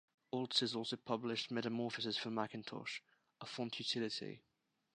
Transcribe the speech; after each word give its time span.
Altsys 0.33 0.75
also 0.75 0.97
published 0.97 1.51
Metamorphosis 1.51 2.17
for 2.17 2.31
Macintosh, 2.31 3.01
a 3.39 3.45
font 3.45 3.77
utility. 3.77 4.41